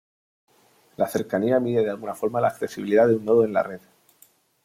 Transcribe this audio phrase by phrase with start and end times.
[0.97, 3.81] La cercanía mide de alguna forma la accesibilidad de un nodo en la red.